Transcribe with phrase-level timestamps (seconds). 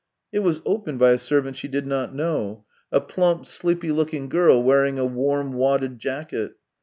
[0.31, 3.45] It was opened by a servant she did not know— a THREE YEARS 267 plump,
[3.85, 6.55] sleepy looking girl wearing a warm wadded jacket.